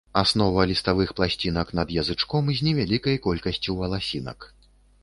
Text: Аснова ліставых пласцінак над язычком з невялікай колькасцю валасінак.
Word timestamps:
Аснова 0.19 0.63
ліставых 0.71 1.13
пласцінак 1.19 1.67
над 1.81 1.93
язычком 1.99 2.51
з 2.61 2.69
невялікай 2.69 3.21
колькасцю 3.29 3.79
валасінак. 3.83 4.53